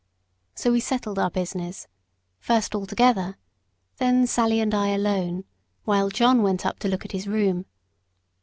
[0.55, 1.87] So we settled our business,
[2.39, 3.37] first all together,
[3.97, 5.43] then Sally and I alone,
[5.83, 7.65] while John went up to look at his room.